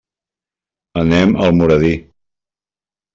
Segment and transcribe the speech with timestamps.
[1.01, 1.91] Anem a Almoradí.